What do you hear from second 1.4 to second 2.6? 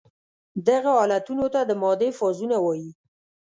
ته د مادې فازونه